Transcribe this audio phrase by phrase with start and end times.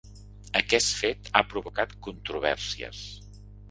[0.61, 3.09] Aquest fet ha provocat controvèrsies.